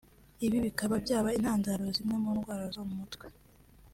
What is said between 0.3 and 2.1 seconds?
ibi bikaba byaba intandaro ya